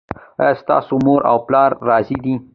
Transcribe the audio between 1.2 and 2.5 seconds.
او پلار راضي دي؟